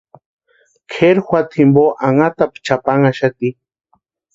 [0.91, 3.47] Kʼeri juata jimpo anhatapu chʼapanhaxati.